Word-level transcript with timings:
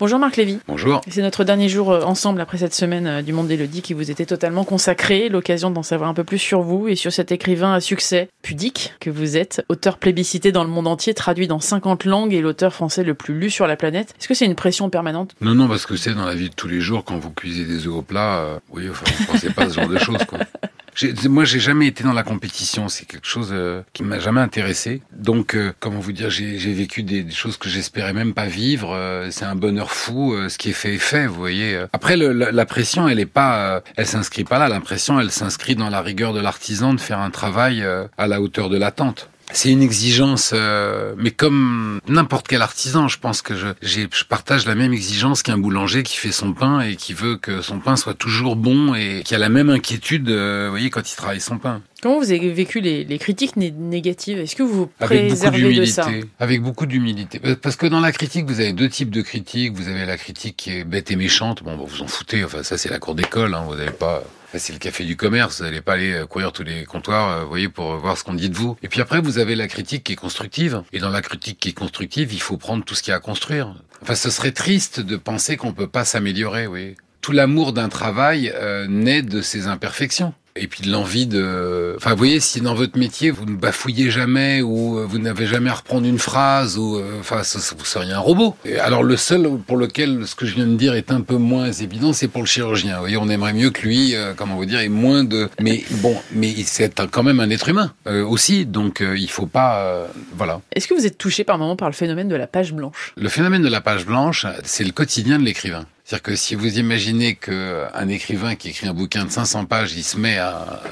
Bonjour 0.00 0.18
Marc 0.18 0.36
Lévy. 0.36 0.58
Bonjour. 0.66 1.02
C'est 1.08 1.22
notre 1.22 1.44
dernier 1.44 1.68
jour 1.68 1.92
euh, 1.92 2.02
ensemble 2.02 2.40
après 2.40 2.58
cette 2.58 2.74
semaine 2.74 3.06
euh, 3.06 3.22
du 3.22 3.32
Monde 3.32 3.46
d'Élodie 3.46 3.80
qui 3.80 3.94
vous 3.94 4.10
était 4.10 4.26
totalement 4.26 4.64
consacré. 4.64 5.28
L'occasion 5.28 5.70
d'en 5.70 5.84
savoir 5.84 6.10
un 6.10 6.14
peu 6.14 6.24
plus 6.24 6.38
sur 6.38 6.62
vous 6.62 6.88
et 6.88 6.96
sur 6.96 7.12
cet 7.12 7.30
écrivain 7.30 7.72
à 7.72 7.80
succès 7.80 8.28
pudique 8.42 8.94
que 8.98 9.08
vous 9.08 9.36
êtes. 9.36 9.64
Auteur 9.68 9.98
plébiscité 9.98 10.50
dans 10.50 10.64
le 10.64 10.70
monde 10.70 10.88
entier, 10.88 11.14
traduit 11.14 11.46
dans 11.46 11.60
50 11.60 12.06
langues 12.06 12.34
et 12.34 12.40
l'auteur 12.40 12.74
français 12.74 13.04
le 13.04 13.14
plus 13.14 13.38
lu 13.38 13.50
sur 13.50 13.68
la 13.68 13.76
planète. 13.76 14.16
Est-ce 14.18 14.26
que 14.26 14.34
c'est 14.34 14.46
une 14.46 14.56
pression 14.56 14.90
permanente? 14.90 15.36
Non, 15.40 15.54
non, 15.54 15.68
parce 15.68 15.86
que 15.86 15.94
c'est 15.94 16.12
dans 16.12 16.26
la 16.26 16.34
vie 16.34 16.50
de 16.50 16.54
tous 16.56 16.66
les 16.66 16.80
jours, 16.80 17.04
quand 17.04 17.18
vous 17.18 17.30
cuisez 17.30 17.64
des 17.64 17.86
œufs 17.86 17.94
au 17.94 18.02
plat, 18.02 18.38
euh, 18.38 18.58
oui, 18.70 18.88
enfin, 18.90 19.04
vous 19.16 19.26
pensez 19.26 19.50
pas 19.50 19.62
à 19.62 19.70
ce 19.70 19.76
genre 19.76 19.88
de 19.88 19.98
choses, 19.98 20.24
quoi. 20.28 20.40
Moi, 21.28 21.44
j'ai 21.44 21.60
jamais 21.60 21.86
été 21.86 22.04
dans 22.04 22.12
la 22.12 22.22
compétition. 22.22 22.88
C'est 22.88 23.04
quelque 23.04 23.26
chose 23.26 23.50
euh, 23.52 23.82
qui 23.92 24.02
m'a 24.02 24.18
jamais 24.18 24.40
intéressé. 24.40 25.02
Donc, 25.16 25.54
euh, 25.54 25.72
comment 25.80 25.98
vous 26.00 26.12
dire, 26.12 26.30
j'ai 26.30 26.56
vécu 26.72 27.02
des, 27.02 27.22
des 27.22 27.32
choses 27.32 27.56
que 27.56 27.68
j'espérais 27.68 28.12
même 28.12 28.34
pas 28.34 28.46
vivre. 28.46 28.92
Euh, 28.94 29.28
c'est 29.30 29.44
un 29.44 29.56
bonheur 29.56 29.90
fou. 29.90 30.34
Euh, 30.34 30.48
ce 30.48 30.58
qui 30.58 30.70
est 30.70 30.74
fait 30.74 30.94
est 30.94 30.98
fait. 30.98 31.26
Vous 31.26 31.34
voyez. 31.34 31.74
Euh, 31.74 31.86
Après, 31.92 32.16
le- 32.16 32.32
la, 32.32 32.52
la 32.52 32.66
pression, 32.66 33.08
elle 33.08 33.20
est 33.20 33.26
pas, 33.26 33.76
euh, 33.76 33.80
elle 33.96 34.06
s'inscrit 34.06 34.44
pas 34.44 34.58
là. 34.58 34.68
L'impression, 34.68 35.18
elle 35.20 35.30
s'inscrit 35.30 35.74
dans 35.74 35.90
la 35.90 36.00
rigueur 36.00 36.32
de 36.32 36.40
l'artisan 36.40 36.94
de 36.94 37.00
faire 37.00 37.18
un 37.18 37.30
travail 37.30 37.84
à 38.16 38.26
la 38.26 38.40
hauteur 38.40 38.68
de 38.70 38.78
l'attente. 38.78 39.28
C'est 39.54 39.70
une 39.70 39.82
exigence, 39.82 40.50
euh, 40.52 41.14
mais 41.16 41.30
comme 41.30 42.00
n'importe 42.08 42.48
quel 42.48 42.60
artisan, 42.60 43.06
je 43.06 43.18
pense 43.20 43.40
que 43.40 43.54
je, 43.54 44.06
partage 44.28 44.66
la 44.66 44.74
même 44.74 44.92
exigence 44.92 45.44
qu'un 45.44 45.58
boulanger 45.58 46.02
qui 46.02 46.16
fait 46.16 46.32
son 46.32 46.52
pain 46.52 46.80
et 46.80 46.96
qui 46.96 47.12
veut 47.12 47.36
que 47.36 47.62
son 47.62 47.78
pain 47.78 47.94
soit 47.94 48.14
toujours 48.14 48.56
bon 48.56 48.94
et 48.94 49.22
qui 49.24 49.32
a 49.34 49.38
la 49.38 49.48
même 49.48 49.70
inquiétude, 49.70 50.28
euh, 50.28 50.64
vous 50.66 50.72
voyez, 50.72 50.90
quand 50.90 51.08
il 51.08 51.14
travaille 51.14 51.40
son 51.40 51.58
pain. 51.58 51.82
Comment 52.02 52.18
vous 52.18 52.32
avez 52.32 52.52
vécu 52.52 52.80
les, 52.80 53.04
les 53.04 53.18
critiques 53.18 53.56
né- 53.56 53.70
négatives? 53.70 54.38
Est-ce 54.38 54.56
que 54.56 54.64
vous 54.64 54.74
vous 54.74 54.90
Avec 54.98 55.28
beaucoup 55.28 55.40
préservez 55.40 55.74
de 55.74 55.84
ça? 55.84 56.04
D'humilité. 56.04 56.28
Avec 56.40 56.60
beaucoup 56.60 56.86
d'humilité. 56.86 57.40
Euh, 57.44 57.54
Parce 57.54 57.76
que 57.76 57.86
dans 57.86 58.00
la 58.00 58.12
critique, 58.12 58.46
vous 58.46 58.60
avez 58.60 58.72
deux 58.72 58.88
types 58.88 59.10
de 59.10 59.22
critiques. 59.22 59.72
Vous 59.74 59.88
avez 59.88 60.04
la 60.04 60.16
critique 60.18 60.56
qui 60.56 60.72
est 60.72 60.84
bête 60.84 61.10
et 61.12 61.16
méchante. 61.16 61.62
Bon, 61.62 61.76
bah, 61.78 61.84
vous 61.86 62.02
en 62.02 62.08
foutez. 62.08 62.44
Enfin, 62.44 62.62
ça, 62.62 62.76
c'est 62.76 62.90
la 62.90 62.98
cour 62.98 63.14
d'école. 63.14 63.54
Hein. 63.54 63.64
Vous 63.68 63.76
n'allez 63.76 63.90
pas. 63.92 64.22
C'est 64.58 64.72
le 64.72 64.78
café 64.78 65.04
du 65.04 65.16
commerce. 65.16 65.58
Vous 65.58 65.64
n'allez 65.64 65.80
pas 65.80 65.94
aller 65.94 66.12
euh, 66.12 66.26
courir 66.26 66.52
tous 66.52 66.62
les 66.62 66.84
comptoirs, 66.84 67.30
euh, 67.30 67.42
vous 67.42 67.48
voyez, 67.48 67.68
pour 67.68 67.96
voir 67.96 68.16
ce 68.18 68.24
qu'on 68.24 68.34
dit 68.34 68.50
de 68.50 68.56
vous. 68.56 68.76
Et 68.82 68.88
puis 68.88 69.00
après, 69.00 69.20
vous 69.20 69.38
avez 69.38 69.54
la 69.54 69.68
critique 69.68 70.04
qui 70.04 70.12
est 70.12 70.16
constructive. 70.16 70.82
Et 70.92 70.98
dans 70.98 71.10
la 71.10 71.22
critique 71.22 71.58
qui 71.58 71.70
est 71.70 71.72
constructive, 71.72 72.32
il 72.32 72.40
faut 72.40 72.56
prendre 72.56 72.84
tout 72.84 72.94
ce 72.94 73.02
qu'il 73.02 73.10
y 73.10 73.14
a 73.14 73.16
à 73.16 73.20
construire. 73.20 73.74
Enfin, 74.02 74.14
ce 74.14 74.30
serait 74.30 74.52
triste 74.52 75.00
de 75.00 75.16
penser 75.16 75.56
qu'on 75.56 75.72
peut 75.72 75.88
pas 75.88 76.04
s'améliorer, 76.04 76.66
oui. 76.66 76.96
Tout 77.20 77.32
l'amour 77.32 77.72
d'un 77.72 77.88
travail 77.88 78.52
euh, 78.54 78.86
naît 78.86 79.22
de 79.22 79.40
ses 79.40 79.66
imperfections. 79.66 80.34
Et 80.56 80.68
puis 80.68 80.82
de 80.84 80.90
l'envie 80.92 81.26
de... 81.26 81.94
Enfin, 81.96 82.10
vous 82.12 82.16
voyez, 82.16 82.38
si 82.38 82.60
dans 82.60 82.76
votre 82.76 82.96
métier, 82.96 83.32
vous 83.32 83.44
ne 83.44 83.56
bafouillez 83.56 84.08
jamais 84.12 84.62
ou 84.62 85.00
euh, 85.00 85.04
vous 85.04 85.18
n'avez 85.18 85.46
jamais 85.48 85.68
à 85.68 85.74
reprendre 85.74 86.06
une 86.06 86.20
phrase 86.20 86.78
ou... 86.78 86.96
euh, 86.96 87.18
Enfin, 87.18 87.42
ça- 87.42 87.58
ça- 87.58 87.74
vous 87.76 87.84
seriez 87.84 88.12
un 88.12 88.20
robot. 88.20 88.54
Et 88.64 88.78
alors, 88.78 89.02
le 89.02 89.16
seul 89.16 89.48
pour 89.66 89.76
lequel 89.76 90.28
ce 90.28 90.36
que 90.36 90.46
je 90.46 90.54
viens 90.54 90.68
de 90.68 90.76
dire 90.76 90.94
est 90.94 91.10
un 91.10 91.22
peu 91.22 91.38
moins 91.38 91.72
évident, 91.72 92.12
c'est 92.12 92.28
pour 92.28 92.40
le 92.42 92.46
chirurgien. 92.46 92.94
Vous 92.94 93.00
voyez, 93.00 93.16
on 93.16 93.28
aimerait 93.28 93.52
mieux 93.52 93.70
que 93.70 93.82
lui, 93.82 94.14
euh, 94.14 94.32
comment 94.36 94.54
vous 94.54 94.64
dire, 94.64 94.78
ait 94.78 94.88
moins 94.88 95.24
de... 95.24 95.48
Mais 95.60 95.82
bon, 95.90 96.16
mais 96.30 96.54
c'est 96.64 97.04
quand 97.10 97.24
même 97.24 97.40
un 97.40 97.50
être 97.50 97.68
humain 97.68 97.92
euh, 98.06 98.24
aussi. 98.24 98.64
Donc, 98.64 99.00
euh, 99.00 99.18
il 99.18 99.28
faut 99.28 99.46
pas... 99.46 99.80
euh, 99.80 100.06
voilà. 100.36 100.60
Est-ce 100.70 100.86
que 100.86 100.94
vous 100.94 101.04
êtes 101.04 101.18
touché 101.18 101.42
par 101.42 101.58
moment 101.58 101.74
par 101.74 101.88
le 101.88 101.94
phénomène 101.94 102.28
de 102.28 102.36
la 102.36 102.46
page 102.46 102.72
blanche? 102.72 103.12
Le 103.16 103.28
phénomène 103.28 103.62
de 103.62 103.68
la 103.68 103.80
page 103.80 104.06
blanche, 104.06 104.46
c'est 104.62 104.84
le 104.84 104.92
quotidien 104.92 105.40
de 105.40 105.44
l'écrivain. 105.44 105.84
C'est-à-dire 106.04 106.22
que 106.22 106.36
si 106.36 106.54
vous 106.54 106.78
imaginez 106.78 107.34
que 107.34 107.84
un 107.94 108.08
écrivain 108.08 108.56
qui 108.56 108.68
écrit 108.68 108.86
un 108.86 108.92
bouquin 108.92 109.24
de 109.24 109.30
500 109.30 109.64
pages, 109.64 109.94
il 109.96 110.02
se 110.02 110.18
met 110.18 110.36
à, 110.36 110.82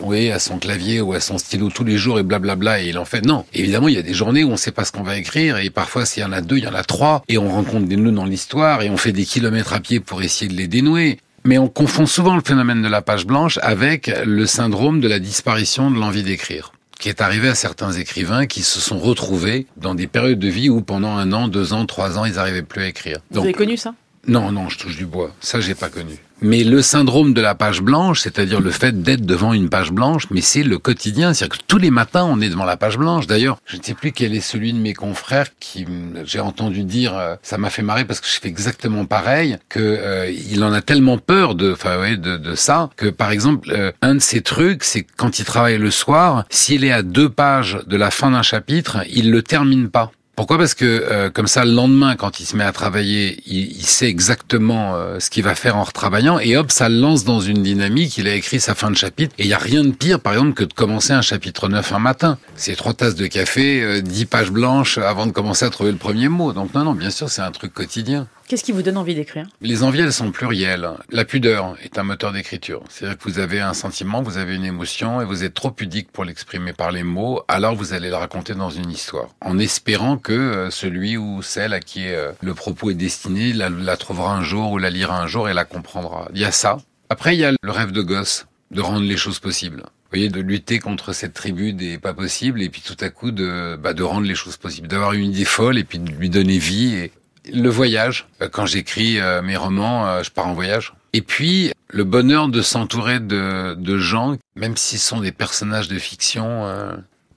vous 0.00 0.06
voyez, 0.06 0.32
à 0.32 0.38
son 0.38 0.58
clavier 0.58 1.02
ou 1.02 1.12
à 1.12 1.20
son 1.20 1.36
stylo 1.36 1.68
tous 1.68 1.84
les 1.84 1.98
jours 1.98 2.18
et 2.18 2.22
blablabla 2.22 2.80
et 2.80 2.88
il 2.88 2.96
en 2.96 3.04
fait. 3.04 3.22
Non, 3.22 3.44
évidemment, 3.52 3.88
il 3.88 3.96
y 3.96 3.98
a 3.98 4.02
des 4.02 4.14
journées 4.14 4.44
où 4.44 4.48
on 4.48 4.52
ne 4.52 4.56
sait 4.56 4.72
pas 4.72 4.86
ce 4.86 4.92
qu'on 4.92 5.02
va 5.02 5.18
écrire 5.18 5.58
et 5.58 5.68
parfois 5.68 6.06
s'il 6.06 6.22
y 6.22 6.26
en 6.26 6.32
a 6.32 6.40
deux, 6.40 6.56
il 6.56 6.64
y 6.64 6.66
en 6.66 6.74
a 6.74 6.84
trois 6.84 7.22
et 7.28 7.36
on 7.36 7.50
rencontre 7.50 7.84
des 7.84 7.96
nœuds 7.96 8.12
dans 8.12 8.24
l'histoire 8.24 8.80
et 8.80 8.88
on 8.88 8.96
fait 8.96 9.12
des 9.12 9.26
kilomètres 9.26 9.74
à 9.74 9.80
pied 9.80 10.00
pour 10.00 10.22
essayer 10.22 10.50
de 10.50 10.56
les 10.56 10.68
dénouer. 10.68 11.18
Mais 11.44 11.58
on 11.58 11.68
confond 11.68 12.06
souvent 12.06 12.34
le 12.34 12.42
phénomène 12.42 12.80
de 12.80 12.88
la 12.88 13.02
page 13.02 13.26
blanche 13.26 13.58
avec 13.60 14.10
le 14.24 14.46
syndrome 14.46 15.00
de 15.00 15.08
la 15.08 15.18
disparition 15.18 15.90
de 15.90 15.98
l'envie 15.98 16.22
d'écrire 16.22 16.72
qui 16.98 17.08
est 17.08 17.20
arrivé 17.20 17.48
à 17.48 17.56
certains 17.56 17.90
écrivains 17.90 18.46
qui 18.46 18.62
se 18.62 18.78
sont 18.78 19.00
retrouvés 19.00 19.66
dans 19.76 19.96
des 19.96 20.06
périodes 20.06 20.38
de 20.38 20.46
vie 20.46 20.70
où 20.70 20.82
pendant 20.82 21.16
un 21.16 21.32
an, 21.32 21.48
deux 21.48 21.72
ans, 21.72 21.84
trois 21.84 22.16
ans, 22.16 22.24
ils 22.24 22.34
n'arrivaient 22.34 22.62
plus 22.62 22.82
à 22.82 22.86
écrire. 22.86 23.18
Vous 23.32 23.40
avez 23.40 23.52
connu 23.52 23.76
ça? 23.76 23.92
Non, 24.28 24.52
non, 24.52 24.68
je 24.68 24.78
touche 24.78 24.96
du 24.96 25.06
bois. 25.06 25.34
Ça, 25.40 25.60
j'ai 25.60 25.74
pas 25.74 25.88
connu. 25.88 26.14
Mais 26.40 26.62
le 26.64 26.80
syndrome 26.82 27.34
de 27.34 27.40
la 27.40 27.54
page 27.54 27.82
blanche, 27.82 28.20
c'est-à-dire 28.20 28.60
le 28.60 28.70
fait 28.70 29.02
d'être 29.02 29.24
devant 29.24 29.52
une 29.52 29.68
page 29.68 29.92
blanche, 29.92 30.26
mais 30.30 30.40
c'est 30.40 30.62
le 30.62 30.78
quotidien. 30.78 31.34
C'est-à-dire 31.34 31.58
que 31.58 31.64
tous 31.66 31.78
les 31.78 31.90
matins, 31.90 32.24
on 32.24 32.40
est 32.40 32.48
devant 32.48 32.64
la 32.64 32.76
page 32.76 32.98
blanche. 32.98 33.26
D'ailleurs, 33.26 33.58
je 33.64 33.76
ne 33.76 33.82
sais 33.82 33.94
plus 33.94 34.12
quel 34.12 34.34
est 34.34 34.40
celui 34.40 34.72
de 34.72 34.78
mes 34.78 34.92
confrères 34.94 35.48
qui, 35.58 35.86
j'ai 36.24 36.40
entendu 36.40 36.84
dire, 36.84 37.16
euh, 37.16 37.36
ça 37.42 37.58
m'a 37.58 37.70
fait 37.70 37.82
marrer 37.82 38.04
parce 38.04 38.20
que 38.20 38.26
je 38.26 38.40
fais 38.40 38.48
exactement 38.48 39.06
pareil, 39.06 39.58
que 39.68 39.80
euh, 39.80 40.30
il 40.30 40.62
en 40.62 40.72
a 40.72 40.82
tellement 40.82 41.18
peur 41.18 41.54
de, 41.54 41.72
enfin, 41.72 41.98
ouais, 42.00 42.16
de, 42.16 42.36
de 42.36 42.54
ça, 42.54 42.90
que 42.96 43.06
par 43.06 43.30
exemple, 43.30 43.70
euh, 43.72 43.92
un 44.02 44.16
de 44.16 44.20
ses 44.20 44.40
trucs, 44.40 44.84
c'est 44.84 45.02
quand 45.02 45.38
il 45.38 45.44
travaille 45.44 45.78
le 45.78 45.90
soir, 45.90 46.44
s'il 46.50 46.84
est 46.84 46.92
à 46.92 47.02
deux 47.02 47.28
pages 47.28 47.78
de 47.86 47.96
la 47.96 48.10
fin 48.10 48.30
d'un 48.30 48.42
chapitre, 48.42 48.98
il 49.10 49.30
le 49.30 49.42
termine 49.42 49.90
pas. 49.90 50.12
Pourquoi? 50.34 50.56
Parce 50.56 50.74
que 50.74 50.84
euh, 50.84 51.30
comme 51.30 51.46
ça, 51.46 51.64
le 51.64 51.72
lendemain, 51.72 52.16
quand 52.16 52.40
il 52.40 52.46
se 52.46 52.56
met 52.56 52.64
à 52.64 52.72
travailler, 52.72 53.42
il, 53.46 53.70
il 53.72 53.84
sait 53.84 54.08
exactement 54.08 54.94
euh, 54.94 55.20
ce 55.20 55.28
qu'il 55.28 55.44
va 55.44 55.54
faire 55.54 55.76
en 55.76 55.84
retravaillant, 55.84 56.38
et 56.38 56.56
hop, 56.56 56.70
ça 56.70 56.88
le 56.88 56.98
lance 56.98 57.24
dans 57.24 57.40
une 57.40 57.62
dynamique. 57.62 58.16
Il 58.16 58.26
a 58.26 58.34
écrit 58.34 58.58
sa 58.58 58.74
fin 58.74 58.90
de 58.90 58.96
chapitre, 58.96 59.34
et 59.38 59.42
il 59.42 59.48
y 59.48 59.54
a 59.54 59.58
rien 59.58 59.84
de 59.84 59.92
pire, 59.92 60.20
par 60.20 60.32
exemple, 60.32 60.54
que 60.54 60.64
de 60.64 60.72
commencer 60.72 61.12
un 61.12 61.22
chapitre 61.22 61.68
neuf 61.68 61.92
un 61.92 61.98
matin. 61.98 62.38
C'est 62.56 62.76
trois 62.76 62.94
tasses 62.94 63.14
de 63.14 63.26
café, 63.26 63.82
euh, 63.82 64.00
dix 64.00 64.24
pages 64.24 64.50
blanches 64.50 64.98
avant 64.98 65.26
de 65.26 65.32
commencer 65.32 65.64
à 65.64 65.70
trouver 65.70 65.92
le 65.92 65.98
premier 65.98 66.28
mot. 66.28 66.52
Donc 66.52 66.72
non, 66.74 66.84
non, 66.84 66.94
bien 66.94 67.10
sûr, 67.10 67.28
c'est 67.28 67.42
un 67.42 67.50
truc 67.50 67.74
quotidien. 67.74 68.26
Qu'est-ce 68.48 68.64
qui 68.64 68.72
vous 68.72 68.82
donne 68.82 68.98
envie 68.98 69.14
d'écrire? 69.14 69.46
Les 69.62 69.82
envies, 69.82 70.00
elles 70.00 70.12
sont 70.12 70.30
plurielles. 70.30 70.90
La 71.10 71.24
pudeur 71.24 71.74
est 71.82 71.96
un 71.96 72.02
moteur 72.02 72.32
d'écriture. 72.32 72.82
C'est-à-dire 72.90 73.16
que 73.16 73.24
vous 73.24 73.38
avez 73.38 73.60
un 73.60 73.72
sentiment, 73.72 74.20
vous 74.20 74.36
avez 74.36 74.56
une 74.56 74.64
émotion, 74.64 75.22
et 75.22 75.24
vous 75.24 75.44
êtes 75.44 75.54
trop 75.54 75.70
pudique 75.70 76.10
pour 76.12 76.24
l'exprimer 76.24 76.74
par 76.74 76.90
les 76.90 77.02
mots, 77.02 77.42
alors 77.48 77.74
vous 77.74 77.94
allez 77.94 78.10
le 78.10 78.16
raconter 78.16 78.54
dans 78.54 78.68
une 78.68 78.90
histoire. 78.90 79.28
En 79.40 79.58
espérant 79.58 80.18
que 80.22 80.32
euh, 80.32 80.70
celui 80.70 81.16
ou 81.16 81.42
celle 81.42 81.72
à 81.74 81.80
qui 81.80 82.08
euh, 82.08 82.32
le 82.40 82.54
propos 82.54 82.90
est 82.90 82.94
destiné 82.94 83.52
la, 83.52 83.68
la 83.68 83.96
trouvera 83.96 84.34
un 84.34 84.42
jour 84.42 84.72
ou 84.72 84.78
la 84.78 84.90
lira 84.90 85.20
un 85.20 85.26
jour 85.26 85.48
et 85.48 85.54
la 85.54 85.64
comprendra. 85.64 86.28
Il 86.34 86.40
y 86.40 86.44
a 86.44 86.52
ça. 86.52 86.78
Après, 87.10 87.36
il 87.36 87.40
y 87.40 87.44
a 87.44 87.52
le 87.62 87.70
rêve 87.70 87.92
de 87.92 88.00
gosse, 88.00 88.46
de 88.70 88.80
rendre 88.80 89.04
les 89.04 89.16
choses 89.16 89.38
possibles. 89.38 89.80
Vous 89.80 90.18
voyez, 90.18 90.28
de 90.28 90.40
lutter 90.40 90.78
contre 90.78 91.12
cette 91.12 91.34
tribu 91.34 91.72
des 91.72 91.98
pas 91.98 92.14
possibles, 92.14 92.62
et 92.62 92.68
puis 92.68 92.82
tout 92.82 92.96
à 93.00 93.10
coup 93.10 93.30
de, 93.30 93.76
bah, 93.82 93.94
de 93.94 94.02
rendre 94.02 94.26
les 94.26 94.34
choses 94.34 94.56
possibles, 94.56 94.88
d'avoir 94.88 95.12
une 95.12 95.30
idée 95.30 95.44
folle, 95.44 95.78
et 95.78 95.84
puis 95.84 95.98
de 95.98 96.10
lui 96.10 96.30
donner 96.30 96.58
vie. 96.58 96.94
Et, 96.94 97.12
le 97.52 97.68
voyage. 97.68 98.28
Euh, 98.40 98.48
Quand 98.48 98.66
j'écris 98.66 99.18
mes 99.42 99.56
romans, 99.56 100.22
je 100.22 100.30
pars 100.30 100.46
en 100.46 100.54
voyage. 100.54 100.94
Et 101.12 101.22
puis, 101.22 101.72
le 101.88 102.04
bonheur 102.04 102.48
de 102.48 102.62
s'entourer 102.62 103.20
de, 103.20 103.74
de 103.74 103.98
gens, 103.98 104.36
même 104.54 104.76
s'ils 104.76 105.00
sont 105.00 105.20
des 105.20 105.32
personnages 105.32 105.88
de 105.88 105.98
fiction, 105.98 106.66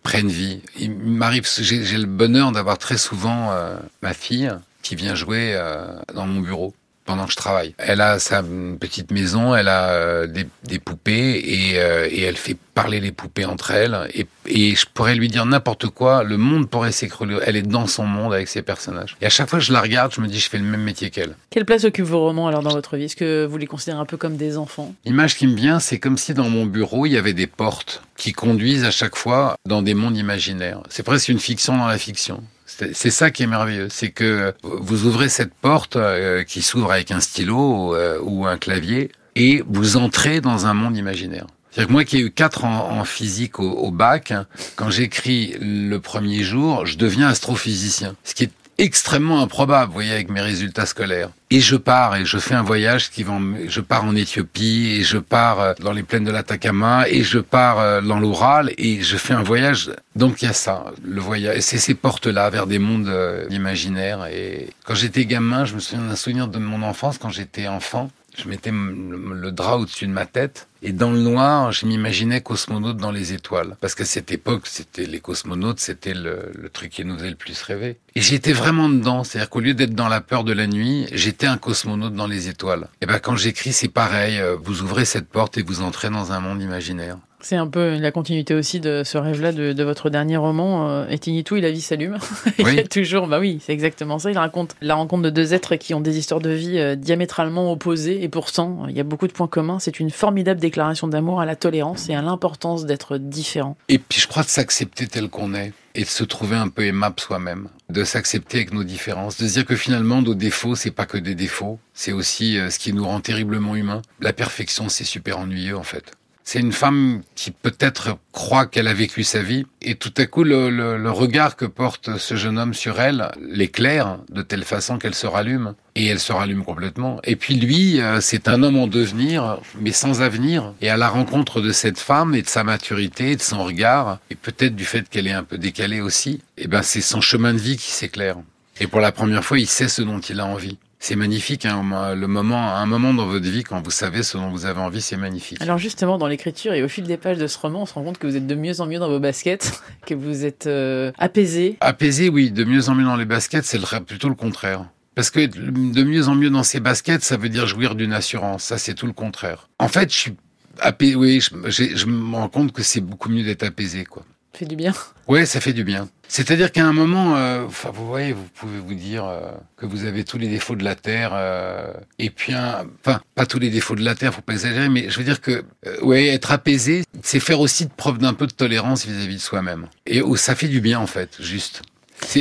prennent 0.06 0.30
vie. 0.30 0.62
Il 0.80 0.92
m'arrive, 0.92 1.50
j'ai 1.60 1.98
le 1.98 2.06
bonheur 2.06 2.52
d'avoir 2.52 2.78
très 2.78 2.98
souvent 2.98 3.52
euh, 3.52 3.76
ma 4.04 4.14
fille 4.14 4.52
qui 4.84 4.96
vient 4.96 5.16
jouer 5.16 5.54
euh, 5.56 5.88
dans 6.14 6.28
mon 6.28 6.42
bureau 6.42 6.76
pendant 7.06 7.26
que 7.26 7.32
je 7.32 7.38
travaille. 7.38 7.74
Elle 7.78 8.02
a 8.02 8.20
sa 8.20 8.44
petite 8.80 9.12
maison, 9.12 9.56
elle 9.56 9.68
a 9.68 9.90
euh, 9.90 10.28
des, 10.28 10.48
des 10.64 10.80
poupées 10.80 11.42
et, 11.46 11.80
euh, 11.80 12.08
et 12.12 12.22
elle 12.22 12.36
fait 12.36 12.58
parler 12.74 13.00
les 13.00 13.12
poupées 13.12 13.46
entre 13.46 13.72
elles. 13.72 13.98
Et, 14.14 14.28
et 14.48 14.76
je 14.76 14.86
pourrais 14.94 15.16
lui 15.16 15.30
dire 15.30 15.46
n'importe 15.46 15.88
quoi, 15.88 16.24
le 16.24 16.38
monde 16.38 16.70
pourrait 16.70 16.92
s'écrouler. 16.92 17.38
Elle 17.46 17.56
est 17.56 17.62
dans 17.62 17.88
son 17.88 18.06
monde 18.06 18.34
avec 18.34 18.48
ses 18.48 18.62
personnages. 18.62 19.16
Et 19.22 19.26
à 19.26 19.30
chaque 19.30 19.50
fois 19.50 19.60
que 19.60 19.66
je 19.66 19.72
la 19.72 19.82
regarde, 19.82 20.14
je 20.14 20.20
me 20.22 20.28
dis 20.28 20.40
je 20.40 20.50
fais 20.50 20.58
le 20.58 20.64
même 20.66 20.82
métier 20.84 21.10
qu'elle. 21.10 21.36
Quelle 21.52 21.66
place 21.66 21.86
occupent 21.86 22.06
vos 22.06 22.20
romans 22.20 22.48
alors 22.48 22.64
dans 22.64 22.72
votre 22.74 22.98
vie? 22.98 23.06
Est-ce 23.06 23.16
que 23.16 23.46
vous 23.46 23.58
les 23.58 23.68
considérez 23.68 24.00
un 24.00 24.06
peu 24.06 24.18
comme 24.18 24.36
des 24.36 24.58
enfants? 24.58 24.94
L'image 25.06 25.36
qui 25.38 25.48
me 25.48 25.56
vient, 25.56 25.80
c'est 25.80 26.00
comme 26.00 26.18
si 26.18 26.34
dans 26.34 26.50
mon 26.50 26.66
bureau, 26.66 27.06
il 27.06 27.14
y 27.14 27.18
avait 27.18 27.34
des 27.34 27.48
portes 27.48 28.02
qui 28.18 28.34
conduisent 28.34 28.84
à 28.84 28.92
chaque 28.92 29.16
fois 29.16 29.56
dans 29.66 29.82
des 29.82 29.94
mondes 29.94 30.18
imaginaires. 30.18 30.82
C'est 30.90 31.04
presque 31.04 31.30
une 31.30 31.40
fiction 31.40 31.78
dans 31.78 31.88
la 31.88 31.98
fiction. 31.98 32.44
C'est 32.66 33.12
ça 33.12 33.30
qui 33.30 33.44
est 33.44 33.48
merveilleux, 33.48 33.90
c'est 33.90 34.10
que 34.10 34.54
vous 34.64 35.06
ouvrez 35.06 35.30
cette 35.30 35.54
porte 35.54 35.98
euh, 35.98 36.44
qui 36.44 36.64
s'ouvre 36.64 36.92
avec 36.92 37.12
un 37.12 37.20
stylo 37.20 37.94
euh, 37.96 38.20
ou 38.24 38.48
un 38.48 38.58
clavier 38.58 39.12
et 39.36 39.64
vous 39.68 39.98
entrez 39.98 40.42
dans 40.42 40.66
un 40.66 40.74
monde 40.74 40.98
imaginaire. 40.98 41.46
C'est-à-dire 41.70 41.88
que 41.88 41.92
moi 41.92 42.06
qui 42.06 42.18
ai 42.18 42.22
eu 42.22 42.32
quatre 42.32 42.64
en, 42.66 43.00
en 43.00 43.04
physique 43.04 43.60
au, 43.60 43.92
bac, 43.92 44.34
quand 44.78 44.90
j'écris 44.90 45.56
le 45.60 45.98
premier 46.00 46.42
jour, 46.42 46.86
je 46.86 46.98
deviens 46.98 47.28
astrophysicien. 47.28 48.16
Ce 48.24 48.34
qui 48.34 48.46
est 48.46 48.52
extrêmement 48.78 49.42
improbable, 49.42 49.88
vous 49.88 49.94
voyez, 49.94 50.12
avec 50.12 50.30
mes 50.30 50.42
résultats 50.42 50.86
scolaires. 50.86 51.30
Et 51.50 51.62
je 51.62 51.76
pars 51.76 52.16
et 52.16 52.26
je 52.26 52.38
fais 52.38 52.56
un 52.56 52.64
voyage 52.64 53.12
qui 53.12 53.24
va, 53.24 53.38
je 53.68 53.80
pars 53.80 54.04
en 54.04 54.16
Éthiopie 54.16 54.98
et 54.98 55.04
je 55.04 55.18
pars 55.18 55.60
euh, 55.60 55.74
dans 55.80 55.94
les 55.94 56.04
plaines 56.04 56.24
de 56.24 56.32
l'Atacama 56.32 57.08
et 57.08 57.24
je 57.24 57.40
pars 57.40 57.80
euh, 57.80 58.02
dans 58.02 58.20
l'Oural 58.20 58.72
et 58.78 59.02
je 59.02 59.16
fais 59.18 59.34
un 59.34 59.44
voyage. 59.44 59.92
Donc 60.16 60.42
il 60.42 60.46
y 60.46 60.48
a 60.48 60.54
ça, 60.54 60.86
le 61.04 61.22
voyage. 61.22 61.60
C'est 61.62 61.78
ces 61.78 61.94
portes-là 61.94 62.50
vers 62.50 62.68
des 62.68 62.80
mondes 62.80 63.08
euh, 63.08 63.46
imaginaires. 63.52 64.26
Et 64.26 64.70
quand 64.86 64.96
j'étais 64.96 65.26
gamin, 65.26 65.66
je 65.66 65.76
me 65.76 65.80
souviens 65.80 66.06
d'un 66.06 66.16
souvenir 66.16 66.48
de 66.48 66.60
mon 66.60 66.82
enfance 66.82 67.18
quand 67.18 67.30
j'étais 67.30 67.68
enfant. 67.68 68.10
Je 68.38 68.48
mettais 68.48 68.72
le 68.72 69.52
drap 69.52 69.78
au-dessus 69.78 70.08
de 70.08 70.12
ma 70.12 70.26
tête. 70.26 70.68
Et 70.82 70.92
dans 70.92 71.12
le 71.12 71.20
noir, 71.20 71.72
je 71.72 71.86
m'imaginais 71.86 72.42
cosmonaute 72.42 72.98
dans 72.98 73.12
les 73.12 73.34
étoiles. 73.34 73.76
Parce 73.82 73.96
qu'à 73.96 74.06
cette 74.06 74.32
époque, 74.32 74.68
c'était 74.68 75.06
les 75.06 75.20
cosmonautes, 75.20 75.80
c'était 75.80 76.14
le, 76.14 76.52
le, 76.54 76.70
truc 76.70 76.92
qui 76.92 77.04
nous 77.06 77.18
faisait 77.18 77.30
le 77.30 77.36
plus 77.36 77.60
rêver. 77.64 77.98
Et 78.14 78.22
j'étais 78.22 78.54
vraiment 78.54 78.88
dedans. 78.90 79.24
C'est-à-dire 79.24 79.50
qu'au 79.50 79.62
lieu 79.62 79.74
d'être 79.74 79.96
dans 79.96 80.10
la 80.10 80.22
peur 80.22 80.44
de 80.44 80.54
la 80.54 80.68
nuit, 80.68 81.08
j'étais 81.12 81.48
un 81.48 81.58
cosmonaute 81.58 82.14
dans 82.14 82.28
les 82.28 82.50
étoiles. 82.50 82.88
Et 83.02 83.06
ben, 83.06 83.20
quand 83.20 83.36
j'écris, 83.36 83.74
c'est 83.74 83.88
pareil. 83.88 84.40
Vous 84.62 84.82
ouvrez 84.82 85.06
cette 85.06 85.28
porte 85.28 85.58
et 85.58 85.64
vous 85.64 85.82
entrez 85.82 86.10
dans 86.10 86.32
un 86.32 86.40
monde 86.40 86.62
imaginaire. 86.62 87.18
C'est 87.46 87.58
un 87.58 87.68
peu 87.68 88.00
la 88.00 88.12
continuité 88.12 88.56
aussi 88.56 88.80
de 88.80 89.04
ce 89.06 89.20
rêve-là 89.20 89.52
de, 89.52 89.72
de, 89.72 89.84
votre 89.84 90.10
dernier 90.10 90.36
roman, 90.36 90.90
euh, 90.90 91.08
Etinitou, 91.10 91.58
et 91.58 91.62
la 91.62 91.70
vie 91.70 91.80
s'allume. 91.80 92.18
il 92.58 92.74
y 92.74 92.80
a 92.80 92.88
toujours, 92.88 93.28
bah 93.28 93.38
oui, 93.40 93.60
c'est 93.62 93.72
exactement 93.72 94.18
ça. 94.18 94.32
Il 94.32 94.38
raconte 94.40 94.76
la 94.82 94.96
rencontre 94.96 95.22
de 95.22 95.30
deux 95.30 95.54
êtres 95.54 95.76
qui 95.76 95.94
ont 95.94 96.02
des 96.02 96.18
histoires 96.18 96.40
de 96.40 96.50
vie 96.50 96.80
euh, 96.80 96.96
diamétralement 96.96 97.72
opposées, 97.72 98.24
et 98.24 98.30
pourtant, 98.30 98.88
il 98.90 98.98
y 98.98 99.00
a 99.00 99.04
beaucoup 99.04 99.28
de 99.28 99.32
points 99.32 99.48
communs. 99.48 99.78
C'est 99.78 100.00
une 100.00 100.10
formidable 100.10 100.60
déclaration 100.60 101.08
d'amour 101.08 101.40
à 101.40 101.46
la 101.46 101.56
tolérance 101.56 102.10
et 102.10 102.16
à 102.16 102.24
l'importance 102.24 102.88
d'être 102.88 103.20
différent. 103.20 103.78
Et 103.90 104.00
puis, 104.00 104.20
je 104.20 104.28
crois 104.28 104.42
de 104.42 104.50
s'accepter 104.50 105.06
tel 105.06 105.30
qu'on 105.30 105.54
est 105.54 105.72
et 105.94 106.02
de 106.02 106.10
se 106.10 106.24
trouver 106.24 106.56
un 106.56 106.70
peu 106.70 106.84
aimable 106.84 107.20
soi-même, 107.20 107.70
de 107.92 108.04
s'accepter 108.04 108.58
avec 108.58 108.74
nos 108.74 108.84
différences, 108.84 109.38
de 109.38 109.48
se 109.48 109.54
dire 109.54 109.66
que 109.66 109.76
finalement 109.76 110.22
nos 110.24 110.34
défauts 110.34 110.76
c'est 110.76 110.92
pas 110.92 111.06
que 111.06 111.18
des 111.18 111.36
défauts, 111.36 111.80
c'est 111.94 112.12
aussi 112.12 112.58
euh, 112.58 112.70
ce 112.70 112.80
qui 112.80 112.92
nous 112.92 113.06
rend 113.06 113.22
terriblement 113.22 113.78
humains. 113.78 114.02
La 114.20 114.34
perfection 114.34 114.90
c'est 114.90 115.06
super 115.06 115.40
ennuyeux 115.40 115.78
en 115.78 115.84
fait. 115.84 116.12
C'est 116.48 116.60
une 116.60 116.74
femme 116.74 117.24
qui 117.34 117.50
peut-être 117.50 118.20
croit 118.32 118.68
qu'elle 118.68 118.88
a 118.88 118.94
vécu 118.94 119.24
sa 119.24 119.42
vie 119.42 119.66
et 119.82 119.96
tout 119.96 120.14
à 120.18 120.28
coup 120.28 120.44
le, 120.44 120.70
le, 120.70 120.96
le 120.96 121.12
regard 121.12 121.56
que 121.56 121.66
porte 121.66 122.18
ce 122.20 122.36
jeune 122.36 122.60
homme 122.60 122.76
sur 122.76 123.02
elle 123.02 123.32
l'éclaire 123.42 124.20
de 124.30 124.44
telle 124.44 124.64
façon 124.64 125.00
qu'elle 125.00 125.16
se 125.16 125.26
rallume 125.26 125.74
et 125.96 126.06
elle 126.06 126.20
se 126.20 126.32
rallume 126.32 126.64
complètement. 126.64 127.20
Et 127.24 127.36
puis 127.36 127.56
lui, 127.56 128.00
c'est 128.22 128.48
un 128.48 128.62
homme 128.62 128.78
en 128.78 128.86
devenir 128.86 129.58
mais 129.80 129.92
sans 129.92 130.22
avenir 130.22 130.72
et 130.82 130.90
à 130.90 130.98
la 130.98 131.10
rencontre 131.10 131.62
de 131.62 131.72
cette 131.72 131.98
femme 132.00 132.36
et 132.36 132.44
de 132.44 132.48
sa 132.48 132.64
maturité, 132.64 133.36
de 133.36 133.42
son 133.42 133.64
regard 133.64 134.20
et 134.30 134.36
peut-être 134.36 134.76
du 134.76 134.86
fait 134.86 135.10
qu'elle 135.10 135.26
est 135.26 135.32
un 135.32 135.44
peu 135.44 135.58
décalée 135.58 136.00
aussi, 136.00 136.42
et 136.60 136.68
ben 136.68 136.84
c'est 136.84 137.02
son 137.02 137.22
chemin 137.22 137.54
de 137.54 137.60
vie 137.60 137.78
qui 137.78 137.92
s'éclaire. 137.92 138.38
Et 138.80 138.88
pour 138.88 139.00
la 139.00 139.12
première 139.12 139.44
fois, 139.44 139.58
il 139.58 139.68
sait 139.68 139.88
ce 139.88 140.04
dont 140.04 140.20
il 140.20 140.40
a 140.40 140.46
envie. 140.46 140.78
C'est 141.00 141.16
magnifique, 141.16 141.66
hein, 141.66 142.16
le 142.16 142.28
moment, 142.28 142.76
un 142.76 142.86
moment 142.86 143.14
dans 143.14 143.28
votre 143.28 143.48
vie 143.48 143.64
quand 143.64 143.82
vous 143.82 143.92
savez 143.92 144.24
ce 144.24 144.38
dont 144.38 144.50
vous 144.50 144.66
avez 144.66 144.80
envie, 144.80 145.02
c'est 145.02 145.18
magnifique. 145.18 145.62
Alors 145.62 145.78
justement, 145.78 146.18
dans 146.18 146.28
l'écriture 146.28 146.74
et 146.74 146.84
au 146.84 146.88
fil 146.88 147.04
des 147.04 147.18
pages 147.18 147.38
de 147.38 147.48
ce 147.48 147.58
roman, 147.60 147.84
on 147.84 147.86
se 147.86 147.94
rend 147.94 148.04
compte 148.04 148.18
que 148.18 148.26
vous 148.26 148.36
êtes 148.36 148.48
de 148.48 148.56
mieux 148.56 148.82
en 148.82 148.88
mieux 148.88 149.00
dans 149.00 149.10
vos 149.10 149.20
baskets, 149.20 149.82
que 150.06 150.14
vous 150.14 150.46
êtes 150.46 150.68
euh, 150.68 151.12
apaisé. 151.18 151.78
Apaisé, 151.82 152.30
oui, 152.30 152.50
de 152.52 152.64
mieux 152.64 152.90
en 152.90 152.96
mieux 152.96 153.04
dans 153.06 153.18
les 153.18 153.26
baskets, 153.26 153.66
c'est 153.66 153.80
plutôt 154.06 154.30
le 154.30 154.36
contraire. 154.36 154.86
Parce 155.14 155.30
que 155.30 155.46
de 155.46 156.04
mieux 156.04 156.28
en 156.28 156.36
mieux 156.36 156.50
dans 156.50 156.64
ces 156.64 156.80
baskets, 156.80 157.24
ça 157.24 157.38
veut 157.38 157.50
dire 157.50 157.68
jouir 157.68 157.96
d'une 157.96 158.12
assurance. 158.12 158.64
Ça, 158.64 158.78
c'est 158.78 158.96
tout 158.96 159.08
le 159.08 159.14
contraire. 159.14 159.70
En 159.80 159.88
fait, 159.88 160.12
je 160.12 160.18
suis 160.18 160.34
apaisé, 160.80 161.16
oui, 161.16 161.40
je, 161.40 161.96
je 161.96 162.06
me 162.06 162.36
rends 162.36 162.50
compte 162.50 162.74
que 162.74 162.84
c'est 162.84 163.00
beaucoup 163.02 163.30
mieux 163.30 163.44
d'être 163.44 163.64
apaisé, 163.64 164.04
quoi 164.06 164.26
fait 164.56 164.66
du 164.66 164.76
bien. 164.76 164.94
Ouais, 165.28 165.46
ça 165.46 165.60
fait 165.60 165.74
du 165.74 165.84
bien. 165.84 166.08
C'est-à-dire 166.28 166.72
qu'à 166.72 166.86
un 166.86 166.94
moment, 166.94 167.38
euh, 167.38 167.66
vous 167.66 168.08
voyez, 168.08 168.34
vous 168.34 168.48
pouvez 168.54 168.80
vous 168.80 168.96
dire 168.96 169.26
euh, 169.26 169.52
que 169.78 169.86
vous 169.86 170.06
avez 170.06 170.24
tous 170.24 170.38
les 170.38 170.48
défauts 170.48 170.76
de 170.76 170.84
la 170.84 170.96
terre, 170.96 171.32
euh, 171.34 171.94
et 172.20 172.30
puis, 172.30 172.54
enfin, 172.56 173.22
pas 173.36 173.46
tous 173.46 173.60
les 173.60 173.70
défauts 173.70 173.96
de 173.96 174.04
la 174.04 174.16
terre, 174.16 174.34
faut 174.34 174.42
pas 174.42 174.54
exagérer, 174.54 174.90
mais 174.90 175.10
je 175.10 175.18
veux 175.18 175.24
dire 175.24 175.42
que, 175.42 175.64
ouais, 176.02 176.28
être 176.28 176.52
apaisé, 176.52 177.04
c'est 177.22 177.40
faire 177.40 177.60
aussi 177.60 177.88
preuve 177.88 178.18
d'un 178.18 178.34
peu 178.34 178.48
de 178.48 178.54
tolérance 178.54 179.06
vis-à-vis 179.06 179.36
-vis 179.36 179.38
de 179.38 179.42
soi-même. 179.42 179.88
Et 180.06 180.22
oh, 180.22 180.36
ça 180.36 180.56
fait 180.56 180.68
du 180.68 180.82
bien 180.82 181.00
en 181.00 181.08
fait, 181.08 181.38
juste. 181.40 181.82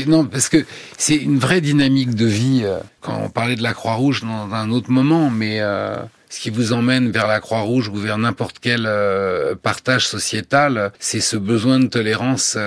Non 0.07 0.25
parce 0.25 0.49
que 0.49 0.65
c'est 0.99 1.17
une 1.17 1.39
vraie 1.39 1.61
dynamique 1.61 2.15
de 2.15 2.27
vie. 2.27 2.63
Euh, 2.65 2.79
quand 3.01 3.21
on 3.23 3.29
parlait 3.29 3.57
de 3.57 3.63
la 3.63 3.75
Croix-Rouge 3.75 4.23
dans 4.23 4.53
un 4.53 4.71
autre 4.71 4.91
moment, 4.91 5.31
mais 5.31 5.61
euh, 5.61 5.97
ce 6.29 6.41
qui 6.41 6.51
vous 6.51 6.73
emmène 6.73 7.11
vers 7.11 7.27
la 7.27 7.41
Croix-Rouge 7.41 7.89
ou 7.89 7.95
vers 7.95 8.19
n'importe 8.19 8.59
quel 8.61 8.87
euh, 8.87 9.55
partage 9.55 10.07
sociétal, 10.07 10.93
c'est 10.99 11.21
ce 11.21 11.37
besoin 11.37 11.79
de 11.79 11.87
tolérance 11.87 12.59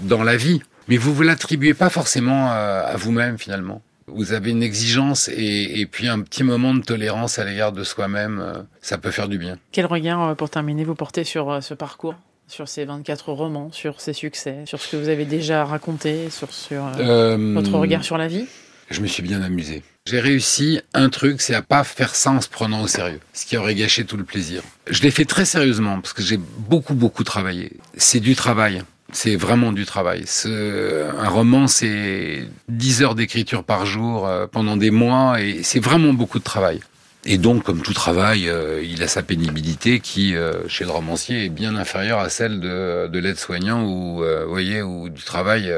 dans 0.00 0.22
la 0.22 0.36
vie. 0.36 0.60
Mais 0.88 0.96
vous 0.96 1.14
vous 1.14 1.22
l'attribuez 1.22 1.74
pas 1.74 1.90
forcément 1.90 2.50
à 2.50 2.94
vous-même 2.96 3.38
finalement. 3.38 3.82
Vous 4.06 4.32
avez 4.32 4.50
une 4.50 4.62
exigence 4.62 5.28
et, 5.28 5.80
et, 5.80 5.86
puis 5.86 6.08
un 6.08 6.20
petit 6.20 6.44
moment 6.44 6.74
de 6.74 6.82
tolérance 6.82 7.38
à 7.38 7.44
l'égard 7.44 7.72
de 7.72 7.84
soi-même, 7.84 8.66
ça 8.82 8.98
peut 8.98 9.10
faire 9.10 9.28
du 9.28 9.38
bien. 9.38 9.56
Quel 9.72 9.86
regard, 9.86 10.36
pour 10.36 10.50
terminer, 10.50 10.84
vous 10.84 10.94
portez 10.94 11.24
sur 11.24 11.62
ce 11.62 11.72
parcours? 11.72 12.14
Sur 12.48 12.68
ces 12.68 12.84
24 12.84 13.32
romans, 13.32 13.70
sur 13.72 14.00
ses 14.00 14.12
succès, 14.12 14.58
sur 14.66 14.80
ce 14.80 14.88
que 14.90 14.96
vous 14.96 15.08
avez 15.08 15.24
déjà 15.24 15.64
raconté, 15.64 16.30
sur, 16.30 16.52
sur 16.52 16.84
euh, 16.98 17.54
votre 17.54 17.72
regard 17.72 18.04
sur 18.04 18.18
la 18.18 18.28
vie? 18.28 18.46
Je 18.90 19.00
me 19.00 19.06
suis 19.06 19.22
bien 19.22 19.42
amusé. 19.42 19.82
J'ai 20.06 20.20
réussi 20.20 20.80
un 20.92 21.08
truc, 21.08 21.40
c'est 21.40 21.54
à 21.54 21.62
pas 21.62 21.84
faire 21.84 22.14
ça 22.14 22.30
en 22.30 22.40
se 22.40 22.48
prenant 22.48 22.82
au 22.82 22.86
sérieux, 22.86 23.20
ce 23.32 23.46
qui 23.46 23.56
aurait 23.56 23.74
gâché 23.74 24.04
tout 24.04 24.18
le 24.18 24.24
plaisir. 24.24 24.62
Je 24.90 25.02
l'ai 25.02 25.10
fait 25.10 25.24
très 25.24 25.46
sérieusement 25.46 26.00
parce 26.00 26.12
que 26.12 26.22
j'ai 26.22 26.36
beaucoup 26.36 26.94
beaucoup 26.94 27.24
travaillé. 27.24 27.72
C'est 27.96 28.20
du 28.20 28.34
travail. 28.34 28.82
C'est 29.12 29.36
vraiment 29.36 29.72
du 29.72 29.86
travail. 29.86 30.24
Un 30.44 31.28
roman, 31.28 31.66
c'est 31.68 32.48
10 32.68 33.02
heures 33.02 33.14
d'écriture 33.14 33.62
par 33.62 33.86
jour 33.86 34.26
euh, 34.26 34.46
pendant 34.46 34.76
des 34.76 34.90
mois 34.90 35.40
et 35.40 35.62
c'est 35.62 35.78
vraiment 35.78 36.12
beaucoup 36.12 36.38
de 36.38 36.44
travail. 36.44 36.80
Et 37.26 37.38
donc, 37.38 37.62
comme 37.62 37.80
tout 37.80 37.94
travail, 37.94 38.48
euh, 38.48 38.82
il 38.82 39.02
a 39.02 39.08
sa 39.08 39.22
pénibilité 39.22 40.00
qui, 40.00 40.36
euh, 40.36 40.68
chez 40.68 40.84
le 40.84 40.90
romancier, 40.90 41.46
est 41.46 41.48
bien 41.48 41.74
inférieure 41.74 42.18
à 42.18 42.28
celle 42.28 42.60
de, 42.60 43.08
de 43.08 43.18
l'aide-soignant 43.18 43.82
ou, 43.82 44.22
euh, 44.22 44.44
voyez, 44.46 44.82
ou 44.82 45.08
du 45.08 45.22
travail. 45.22 45.72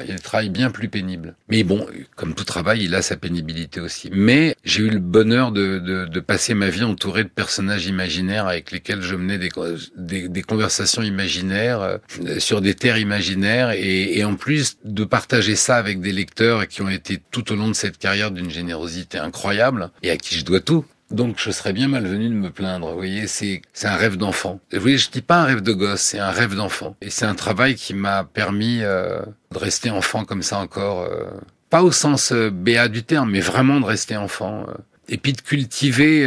Il 0.00 0.08
y 0.08 0.12
a 0.12 0.14
des 0.14 0.20
travails 0.20 0.48
bien 0.48 0.70
plus 0.70 0.88
pénibles. 0.88 1.34
Mais 1.48 1.64
bon, 1.64 1.86
comme 2.16 2.34
tout 2.34 2.44
travail, 2.44 2.84
il 2.84 2.94
a 2.94 3.02
sa 3.02 3.16
pénibilité 3.16 3.80
aussi. 3.80 4.10
Mais 4.12 4.56
j'ai 4.64 4.82
eu 4.82 4.90
le 4.90 4.98
bonheur 4.98 5.52
de, 5.52 5.78
de, 5.78 6.06
de, 6.06 6.20
passer 6.20 6.54
ma 6.54 6.68
vie 6.68 6.84
entouré 6.84 7.24
de 7.24 7.28
personnages 7.28 7.86
imaginaires 7.86 8.46
avec 8.46 8.70
lesquels 8.70 9.02
je 9.02 9.14
menais 9.14 9.38
des, 9.38 9.50
des, 9.96 10.28
des 10.28 10.42
conversations 10.42 11.02
imaginaires 11.02 11.98
sur 12.38 12.60
des 12.60 12.74
terres 12.74 12.98
imaginaires 12.98 13.70
et, 13.72 14.18
et 14.18 14.24
en 14.24 14.36
plus 14.36 14.76
de 14.84 15.04
partager 15.04 15.56
ça 15.56 15.76
avec 15.76 16.00
des 16.00 16.12
lecteurs 16.12 16.68
qui 16.68 16.82
ont 16.82 16.88
été 16.88 17.20
tout 17.30 17.52
au 17.52 17.56
long 17.56 17.68
de 17.68 17.74
cette 17.74 17.98
carrière 17.98 18.30
d'une 18.30 18.50
générosité 18.50 19.18
incroyable 19.18 19.90
et 20.02 20.10
à 20.10 20.16
qui 20.16 20.36
je 20.36 20.44
dois 20.44 20.60
tout. 20.60 20.84
Donc 21.12 21.36
je 21.38 21.50
serais 21.50 21.74
bien 21.74 21.88
malvenu 21.88 22.28
de 22.28 22.34
me 22.34 22.50
plaindre. 22.50 22.88
Vous 22.88 22.96
voyez, 22.96 23.26
c'est 23.26 23.62
un 23.84 23.96
rêve 23.96 24.16
d'enfant. 24.16 24.60
Vous 24.72 24.80
voyez, 24.80 24.96
je 24.98 25.10
dis 25.10 25.20
pas 25.20 25.42
un 25.42 25.44
rêve 25.44 25.60
de 25.60 25.72
gosse, 25.72 26.00
c'est 26.00 26.18
un 26.18 26.30
rêve 26.30 26.54
d'enfant. 26.54 26.96
Et 27.02 27.10
c'est 27.10 27.26
un 27.26 27.34
travail 27.34 27.74
qui 27.74 27.92
m'a 27.92 28.24
permis 28.24 28.78
euh, 28.82 29.20
de 29.52 29.58
rester 29.58 29.90
enfant 29.90 30.24
comme 30.24 30.42
ça 30.42 30.58
encore. 30.58 31.02
Euh, 31.02 31.26
pas 31.68 31.82
au 31.82 31.92
sens 31.92 32.32
euh, 32.32 32.50
béat 32.50 32.88
du 32.88 33.02
terme, 33.04 33.30
mais 33.30 33.40
vraiment 33.40 33.78
de 33.78 33.84
rester 33.84 34.16
enfant. 34.16 34.66
et 35.08 35.18
puis 35.18 35.34
de 35.34 35.40
cultiver 35.42 36.26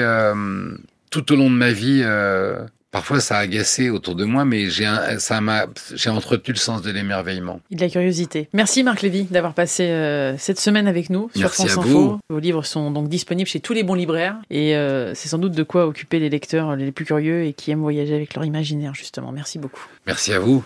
tout 1.09 1.31
au 1.31 1.35
long 1.35 1.49
de 1.49 1.55
ma 1.55 1.71
vie 1.71 2.03
Parfois, 2.95 3.19
ça 3.19 3.35
a 3.35 3.39
agacé 3.39 3.89
autour 3.89 4.15
de 4.15 4.23
moi, 4.23 4.45
mais 4.45 4.69
j'ai 4.69 4.89
ça 5.17 5.41
m'a, 5.41 5.65
j'ai 5.95 6.09
entretenu 6.09 6.53
le 6.53 6.57
sens 6.57 6.81
de 6.81 6.91
l'émerveillement. 6.91 7.59
Et 7.69 7.75
de 7.75 7.81
la 7.81 7.89
curiosité. 7.89 8.47
Merci 8.53 8.83
Marc 8.83 9.01
Lévy 9.01 9.25
d'avoir 9.25 9.53
passé 9.53 9.83
euh, 9.83 10.37
cette 10.37 10.61
semaine 10.61 10.87
avec 10.87 11.09
nous 11.09 11.29
sur 11.33 11.41
Merci 11.41 11.67
France 11.67 11.77
à 11.77 11.81
Info. 11.81 11.89
Vous. 11.89 12.19
Vos 12.29 12.39
livres 12.39 12.63
sont 12.63 12.91
donc 12.91 13.09
disponibles 13.09 13.49
chez 13.49 13.59
tous 13.59 13.73
les 13.73 13.83
bons 13.83 13.95
libraires 13.95 14.37
et 14.49 14.77
euh, 14.77 15.13
c'est 15.13 15.27
sans 15.27 15.39
doute 15.39 15.51
de 15.51 15.63
quoi 15.63 15.87
occuper 15.87 16.19
les 16.19 16.29
lecteurs 16.29 16.77
les 16.77 16.93
plus 16.93 17.03
curieux 17.03 17.43
et 17.43 17.51
qui 17.51 17.69
aiment 17.69 17.81
voyager 17.81 18.15
avec 18.15 18.33
leur 18.33 18.45
imaginaire 18.45 18.95
justement. 18.95 19.33
Merci 19.33 19.59
beaucoup. 19.59 19.85
Merci 20.07 20.31
à 20.31 20.39
vous. 20.39 20.63